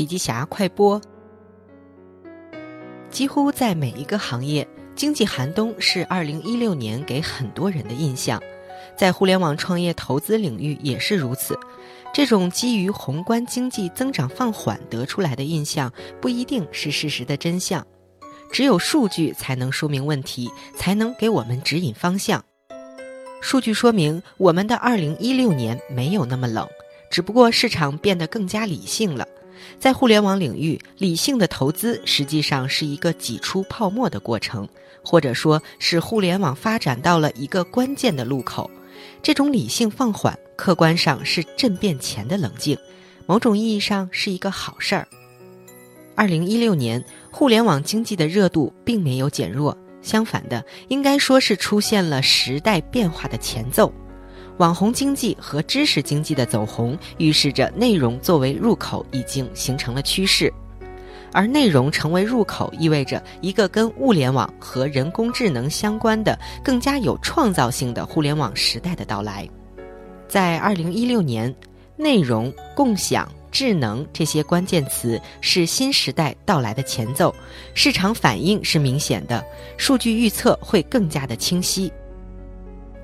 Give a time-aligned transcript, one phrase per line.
[0.00, 0.98] 笔记侠快播。
[3.10, 8.42] 几乎在每一个行业，经济寒冬是二零一六年给很多人的印象，
[8.96, 11.54] 在互联网创业投资领域也是如此。
[12.14, 17.86] 这种基于宏观经济增长放缓得出来的印象，不一定是事实的真相。
[18.50, 22.42] 只有数据才能说明问题，才能给我们指引方向。
[23.42, 26.66] 数据说明，我们的二零一六年没有那么冷，
[27.10, 29.28] 只不过市场变得更加理性了。
[29.78, 34.68] 在互联网领域，理性的投资实际上是一个挤出泡沫的过程，
[35.02, 38.70] 或者说是互联网发展到了一个关键的路口。
[39.22, 42.76] 这种理性放缓，客观上是震变前的冷静，
[43.26, 45.08] 某种意义上是一个好事儿。
[46.14, 53.90] 二零一六年，互联网经济的热度并没有减弱，相反的，应该说是出现了时代变化的前奏。
[54.60, 60.52] 网红经济和知识经济的走红，预示着内容作为入口已经形成了趋势，
[61.32, 69.48] 而内容成为入口，意味着一个跟物联网和人工智能相关的、更加有创造性的互联网时代的到来。
[70.28, 71.54] 在二零一六年，
[71.96, 73.26] 内容共享。
[73.50, 77.34] 智能这些关键词是新时代到来的前奏，
[77.74, 79.44] 市场反应是明显的，
[79.76, 81.90] 数据预测会更加的清晰。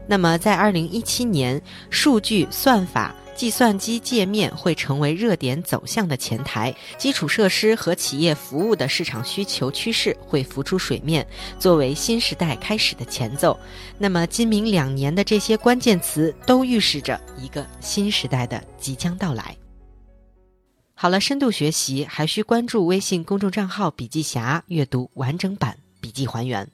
[0.06, 11.26] 那么，在二零一七年，数据算法、计算机界面会成为热点走向的前台，基础设施和企业服务的市场需求趋势会浮出水面，
[11.58, 13.58] 作为新时代开始的前奏。
[13.98, 19.56] 那么，今明两年的这些关键词都预示着一个新时代的即将到来。
[20.94, 26.66] 好了，深度学习还需关注微信公众账号“笔记侠”，阅读完整版笔记还原。